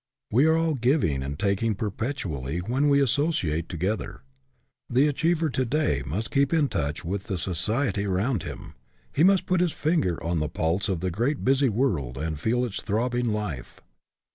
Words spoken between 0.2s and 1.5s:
We are all giving and